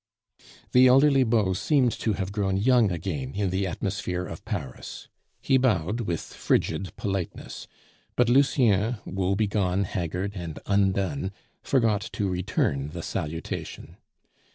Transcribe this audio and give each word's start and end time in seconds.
The 0.71 0.87
elderly 0.87 1.23
beau 1.23 1.53
seemed 1.53 1.91
to 1.99 2.13
have 2.13 2.31
grown 2.31 2.57
young 2.57 2.91
again 2.91 3.35
in 3.35 3.51
the 3.51 3.67
atmosphere 3.67 4.25
of 4.25 4.43
Paris. 4.45 5.07
He 5.43 5.59
bowed 5.59 6.01
with 6.01 6.21
frigid 6.21 6.91
politeness; 6.97 7.67
but 8.15 8.27
Lucien, 8.27 8.97
woe 9.05 9.35
begone, 9.35 9.83
haggard, 9.83 10.31
and 10.33 10.57
undone, 10.65 11.31
forgot 11.61 12.01
to 12.13 12.27
return 12.27 12.87
the 12.93 13.03
salutation. 13.03 13.97